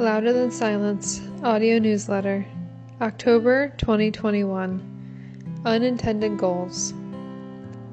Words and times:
Louder 0.00 0.32
Than 0.32 0.50
Silence 0.50 1.20
audio 1.42 1.78
newsletter, 1.78 2.46
October 3.02 3.68
2021. 3.76 5.60
Unintended 5.66 6.38
goals. 6.38 6.94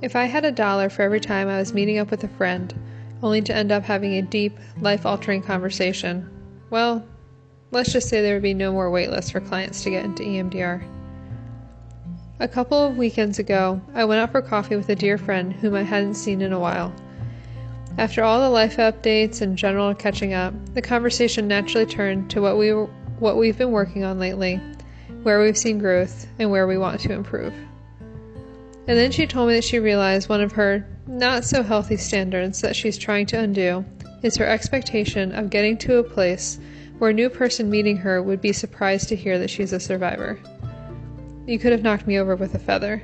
If 0.00 0.14
I 0.14 0.26
had 0.26 0.44
a 0.44 0.52
dollar 0.52 0.90
for 0.90 1.02
every 1.02 1.18
time 1.18 1.48
I 1.48 1.58
was 1.58 1.74
meeting 1.74 1.98
up 1.98 2.12
with 2.12 2.22
a 2.22 2.28
friend, 2.28 2.72
only 3.20 3.42
to 3.42 3.52
end 3.52 3.72
up 3.72 3.82
having 3.82 4.14
a 4.14 4.22
deep, 4.22 4.56
life 4.80 5.04
altering 5.04 5.42
conversation, 5.42 6.30
well, 6.70 7.04
let's 7.72 7.92
just 7.92 8.08
say 8.08 8.22
there 8.22 8.34
would 8.34 8.44
be 8.44 8.54
no 8.54 8.70
more 8.70 8.92
waitlists 8.92 9.32
for 9.32 9.40
clients 9.40 9.82
to 9.82 9.90
get 9.90 10.04
into 10.04 10.22
EMDR. 10.22 10.84
A 12.38 12.46
couple 12.46 12.78
of 12.80 12.96
weekends 12.96 13.40
ago, 13.40 13.80
I 13.92 14.04
went 14.04 14.20
out 14.20 14.30
for 14.30 14.40
coffee 14.40 14.76
with 14.76 14.88
a 14.88 14.94
dear 14.94 15.18
friend 15.18 15.52
whom 15.52 15.74
I 15.74 15.82
hadn't 15.82 16.14
seen 16.14 16.42
in 16.42 16.52
a 16.52 16.60
while. 16.60 16.94
After 17.98 18.22
all 18.22 18.40
the 18.40 18.48
life 18.48 18.76
updates 18.76 19.42
and 19.42 19.58
general 19.58 19.92
catching 19.92 20.32
up, 20.32 20.54
the 20.72 20.80
conversation 20.80 21.48
naturally 21.48 21.84
turned 21.84 22.30
to 22.30 22.40
what 22.40 22.56
we 22.56 22.70
what 22.70 23.36
we've 23.36 23.58
been 23.58 23.72
working 23.72 24.04
on 24.04 24.20
lately, 24.20 24.60
where 25.24 25.42
we've 25.42 25.58
seen 25.58 25.80
growth, 25.80 26.28
and 26.38 26.48
where 26.48 26.68
we 26.68 26.78
want 26.78 27.00
to 27.00 27.12
improve. 27.12 27.52
And 28.86 28.96
then 28.96 29.10
she 29.10 29.26
told 29.26 29.48
me 29.48 29.54
that 29.54 29.64
she 29.64 29.80
realized 29.80 30.28
one 30.28 30.40
of 30.40 30.52
her 30.52 30.86
not 31.08 31.44
so 31.44 31.60
healthy 31.64 31.96
standards 31.96 32.60
that 32.60 32.76
she's 32.76 32.96
trying 32.96 33.26
to 33.26 33.38
undo 33.40 33.84
is 34.22 34.36
her 34.36 34.46
expectation 34.46 35.32
of 35.32 35.50
getting 35.50 35.76
to 35.78 35.98
a 35.98 36.04
place 36.04 36.60
where 36.98 37.10
a 37.10 37.14
new 37.14 37.28
person 37.28 37.68
meeting 37.68 37.96
her 37.96 38.22
would 38.22 38.40
be 38.40 38.52
surprised 38.52 39.08
to 39.08 39.16
hear 39.16 39.40
that 39.40 39.50
she's 39.50 39.72
a 39.72 39.80
survivor. 39.80 40.38
You 41.46 41.58
could 41.58 41.72
have 41.72 41.82
knocked 41.82 42.06
me 42.06 42.16
over 42.16 42.36
with 42.36 42.54
a 42.54 42.60
feather. 42.60 43.02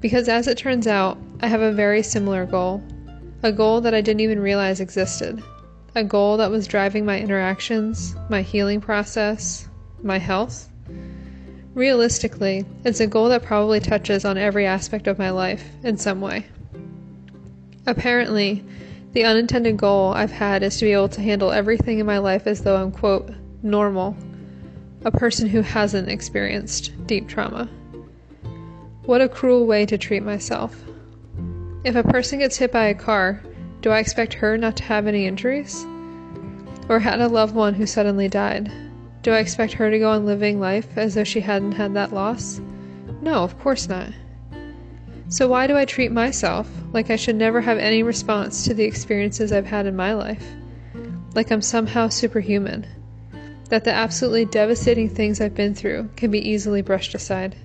Because 0.00 0.28
as 0.28 0.48
it 0.48 0.58
turns 0.58 0.88
out, 0.88 1.16
I 1.40 1.46
have 1.46 1.60
a 1.60 1.72
very 1.72 2.02
similar 2.02 2.44
goal 2.44 2.82
a 3.42 3.50
goal 3.52 3.80
that 3.80 3.94
I 3.94 4.00
didn't 4.00 4.20
even 4.20 4.40
realize 4.40 4.80
existed. 4.80 5.42
A 5.94 6.04
goal 6.04 6.36
that 6.36 6.50
was 6.50 6.68
driving 6.68 7.04
my 7.04 7.18
interactions, 7.18 8.14
my 8.30 8.42
healing 8.42 8.80
process, 8.80 9.68
my 10.02 10.18
health. 10.18 10.68
Realistically, 11.74 12.64
it's 12.84 13.00
a 13.00 13.06
goal 13.06 13.28
that 13.30 13.42
probably 13.42 13.80
touches 13.80 14.24
on 14.24 14.38
every 14.38 14.66
aspect 14.66 15.06
of 15.06 15.18
my 15.18 15.30
life 15.30 15.64
in 15.82 15.96
some 15.96 16.20
way. 16.20 16.46
Apparently, 17.86 18.64
the 19.12 19.24
unintended 19.24 19.76
goal 19.76 20.12
I've 20.12 20.30
had 20.30 20.62
is 20.62 20.78
to 20.78 20.84
be 20.84 20.92
able 20.92 21.08
to 21.10 21.20
handle 21.20 21.50
everything 21.50 21.98
in 21.98 22.06
my 22.06 22.18
life 22.18 22.46
as 22.46 22.62
though 22.62 22.76
I'm, 22.76 22.92
quote, 22.92 23.30
normal, 23.62 24.16
a 25.04 25.10
person 25.10 25.48
who 25.48 25.62
hasn't 25.62 26.08
experienced 26.08 26.92
deep 27.06 27.28
trauma. 27.28 27.68
What 29.04 29.20
a 29.20 29.28
cruel 29.28 29.66
way 29.66 29.84
to 29.86 29.98
treat 29.98 30.22
myself. 30.22 30.76
If 31.84 31.96
a 31.96 32.04
person 32.04 32.38
gets 32.38 32.58
hit 32.58 32.70
by 32.70 32.84
a 32.84 32.94
car, 32.94 33.42
do 33.80 33.90
I 33.90 33.98
expect 33.98 34.34
her 34.34 34.56
not 34.56 34.76
to 34.76 34.84
have 34.84 35.08
any 35.08 35.26
injuries? 35.26 35.84
Or 36.88 37.00
had 37.00 37.20
a 37.20 37.26
loved 37.26 37.56
one 37.56 37.74
who 37.74 37.86
suddenly 37.86 38.28
died, 38.28 38.70
do 39.22 39.32
I 39.32 39.40
expect 39.40 39.72
her 39.74 39.90
to 39.90 39.98
go 39.98 40.10
on 40.10 40.24
living 40.24 40.60
life 40.60 40.96
as 40.96 41.14
though 41.14 41.24
she 41.24 41.40
hadn't 41.40 41.72
had 41.72 41.94
that 41.94 42.12
loss? 42.12 42.60
No, 43.20 43.42
of 43.42 43.58
course 43.58 43.88
not. 43.88 44.10
So 45.28 45.48
why 45.48 45.66
do 45.66 45.76
I 45.76 45.84
treat 45.84 46.12
myself 46.12 46.68
like 46.92 47.10
I 47.10 47.16
should 47.16 47.36
never 47.36 47.60
have 47.60 47.78
any 47.78 48.04
response 48.04 48.64
to 48.64 48.74
the 48.74 48.84
experiences 48.84 49.50
I've 49.50 49.66
had 49.66 49.86
in 49.86 49.96
my 49.96 50.12
life? 50.12 50.54
Like 51.34 51.50
I'm 51.50 51.62
somehow 51.62 52.08
superhuman? 52.08 52.86
That 53.70 53.82
the 53.82 53.92
absolutely 53.92 54.44
devastating 54.44 55.08
things 55.08 55.40
I've 55.40 55.54
been 55.54 55.74
through 55.74 56.10
can 56.14 56.30
be 56.30 56.48
easily 56.48 56.82
brushed 56.82 57.14
aside? 57.14 57.56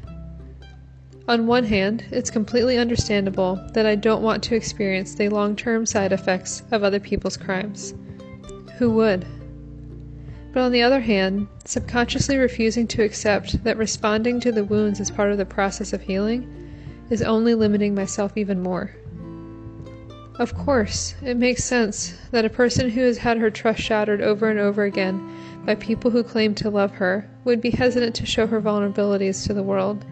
On 1.28 1.46
one 1.46 1.66
hand, 1.66 2.06
it's 2.10 2.32
completely 2.32 2.78
understandable 2.78 3.60
that 3.74 3.86
I 3.86 3.96
don't 3.96 4.24
want 4.24 4.42
to 4.44 4.56
experience 4.56 5.14
the 5.14 5.28
long 5.28 5.58
term 5.58 5.86
side 5.86 6.14
effects 6.14 6.64
of 6.72 6.84
other 6.84 7.02
people's 7.02 7.36
crimes. 7.36 7.94
Who 8.78 8.92
would? 8.92 9.26
But 10.54 10.62
on 10.62 10.72
the 10.72 10.84
other 10.84 11.02
hand, 11.02 11.48
subconsciously 11.66 12.38
refusing 12.38 12.88
to 12.88 13.04
accept 13.04 13.62
that 13.66 13.76
responding 13.76 14.40
to 14.40 14.54
the 14.54 14.64
wounds 14.64 15.02
is 15.02 15.12
part 15.12 15.32
of 15.32 15.38
the 15.38 15.46
process 15.46 15.92
of 15.92 16.02
healing 16.02 16.48
is 17.10 17.22
only 17.22 17.56
limiting 17.56 17.94
myself 17.94 18.38
even 18.38 18.64
more. 18.64 18.96
Of 20.40 20.56
course, 20.56 21.16
it 21.22 21.36
makes 21.36 21.66
sense 21.66 22.18
that 22.32 22.46
a 22.46 22.50
person 22.50 22.90
who 22.90 23.02
has 23.02 23.18
had 23.18 23.38
her 23.38 23.52
trust 23.52 23.82
shattered 23.82 24.22
over 24.22 24.50
and 24.50 24.60
over 24.60 24.84
again 24.84 25.30
by 25.66 25.76
people 25.76 26.10
who 26.10 26.24
claim 26.24 26.56
to 26.56 26.70
love 26.70 26.92
her 26.92 27.30
would 27.44 27.60
be 27.60 27.72
hesitant 27.72 28.16
to 28.16 28.26
show 28.26 28.48
her 28.48 28.62
vulnerabilities 28.62 29.46
to 29.48 29.54
the 29.54 29.64
world. 29.64 30.06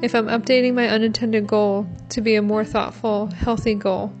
If 0.00 0.14
I'm 0.14 0.26
updating 0.26 0.74
my 0.74 0.88
unintended 0.88 1.48
goal 1.48 1.84
to 2.10 2.20
be 2.20 2.36
a 2.36 2.42
more 2.42 2.64
thoughtful, 2.64 3.26
healthy 3.26 3.74
goal, 3.74 4.12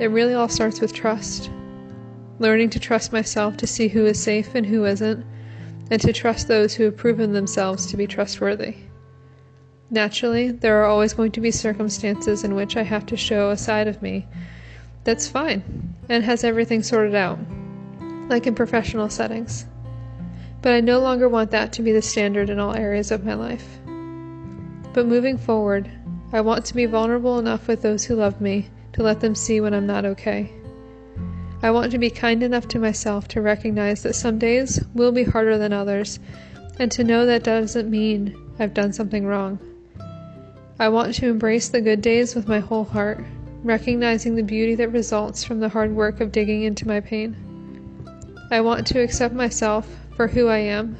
it 0.00 0.06
really 0.06 0.34
all 0.34 0.48
starts 0.48 0.80
with 0.80 0.92
trust. 0.92 1.50
Learning 2.40 2.68
to 2.70 2.80
trust 2.80 3.12
myself 3.12 3.56
to 3.58 3.66
see 3.68 3.86
who 3.86 4.06
is 4.06 4.20
safe 4.20 4.56
and 4.56 4.66
who 4.66 4.84
isn't, 4.84 5.24
and 5.88 6.00
to 6.02 6.12
trust 6.12 6.48
those 6.48 6.74
who 6.74 6.82
have 6.82 6.96
proven 6.96 7.32
themselves 7.32 7.86
to 7.86 7.96
be 7.96 8.08
trustworthy. 8.08 8.74
Naturally, 9.88 10.50
there 10.50 10.82
are 10.82 10.86
always 10.86 11.14
going 11.14 11.30
to 11.30 11.40
be 11.40 11.52
circumstances 11.52 12.42
in 12.42 12.56
which 12.56 12.76
I 12.76 12.82
have 12.82 13.06
to 13.06 13.16
show 13.16 13.50
a 13.50 13.56
side 13.56 13.86
of 13.86 14.02
me 14.02 14.26
that's 15.04 15.28
fine 15.28 15.94
and 16.08 16.24
has 16.24 16.42
everything 16.42 16.82
sorted 16.82 17.14
out, 17.14 17.38
like 18.28 18.48
in 18.48 18.54
professional 18.56 19.10
settings. 19.10 19.64
But 20.60 20.72
I 20.72 20.80
no 20.80 20.98
longer 20.98 21.28
want 21.28 21.52
that 21.52 21.72
to 21.74 21.82
be 21.82 21.92
the 21.92 22.02
standard 22.02 22.50
in 22.50 22.58
all 22.58 22.74
areas 22.74 23.12
of 23.12 23.24
my 23.24 23.34
life. 23.34 23.78
But 24.92 25.06
moving 25.06 25.38
forward, 25.38 25.90
I 26.32 26.40
want 26.40 26.64
to 26.66 26.74
be 26.74 26.86
vulnerable 26.86 27.38
enough 27.38 27.68
with 27.68 27.82
those 27.82 28.04
who 28.04 28.14
love 28.16 28.40
me 28.40 28.68
to 28.92 29.02
let 29.02 29.20
them 29.20 29.34
see 29.34 29.60
when 29.60 29.74
I'm 29.74 29.86
not 29.86 30.04
okay. 30.04 30.52
I 31.62 31.70
want 31.70 31.90
to 31.92 31.98
be 31.98 32.10
kind 32.10 32.42
enough 32.42 32.68
to 32.68 32.78
myself 32.78 33.28
to 33.28 33.40
recognize 33.40 34.02
that 34.02 34.14
some 34.14 34.38
days 34.38 34.80
will 34.94 35.12
be 35.12 35.24
harder 35.24 35.58
than 35.58 35.72
others, 35.72 36.20
and 36.78 36.90
to 36.92 37.04
know 37.04 37.26
that 37.26 37.42
doesn't 37.42 37.90
mean 37.90 38.36
I've 38.58 38.74
done 38.74 38.92
something 38.92 39.26
wrong. 39.26 39.58
I 40.78 40.88
want 40.88 41.14
to 41.14 41.28
embrace 41.28 41.68
the 41.68 41.80
good 41.80 42.00
days 42.00 42.34
with 42.34 42.46
my 42.46 42.60
whole 42.60 42.84
heart, 42.84 43.24
recognizing 43.64 44.36
the 44.36 44.42
beauty 44.42 44.76
that 44.76 44.92
results 44.92 45.42
from 45.42 45.58
the 45.58 45.68
hard 45.68 45.94
work 45.94 46.20
of 46.20 46.30
digging 46.30 46.62
into 46.62 46.86
my 46.86 47.00
pain. 47.00 47.36
I 48.50 48.60
want 48.60 48.86
to 48.88 49.00
accept 49.00 49.34
myself 49.34 49.88
for 50.14 50.28
who 50.28 50.46
I 50.46 50.58
am, 50.58 50.96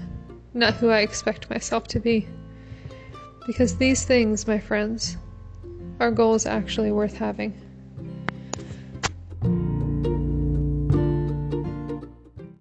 not 0.55 0.75
who 0.75 0.89
I 0.89 1.01
expect 1.01 1.49
myself 1.51 1.87
to 1.89 2.01
be. 2.01 2.27
Because 3.49 3.79
these 3.79 4.05
things, 4.05 4.47
my 4.47 4.59
friends, 4.59 5.17
are 6.01 6.11
goals 6.11 6.45
actually 6.45 6.93
worth 6.93 7.17
having. 7.17 7.55